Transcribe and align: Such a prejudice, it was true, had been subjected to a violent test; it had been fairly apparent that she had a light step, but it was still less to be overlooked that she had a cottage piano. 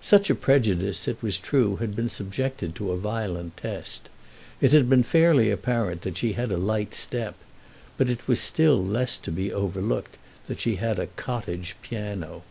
Such 0.00 0.28
a 0.28 0.34
prejudice, 0.34 1.06
it 1.06 1.22
was 1.22 1.38
true, 1.38 1.76
had 1.76 1.94
been 1.94 2.08
subjected 2.08 2.74
to 2.74 2.90
a 2.90 2.98
violent 2.98 3.56
test; 3.56 4.08
it 4.60 4.72
had 4.72 4.90
been 4.90 5.04
fairly 5.04 5.52
apparent 5.52 6.02
that 6.02 6.16
she 6.18 6.32
had 6.32 6.50
a 6.50 6.56
light 6.56 6.94
step, 6.94 7.36
but 7.96 8.10
it 8.10 8.26
was 8.26 8.40
still 8.40 8.84
less 8.84 9.16
to 9.18 9.30
be 9.30 9.52
overlooked 9.52 10.16
that 10.48 10.58
she 10.58 10.78
had 10.78 10.98
a 10.98 11.06
cottage 11.06 11.76
piano. 11.80 12.42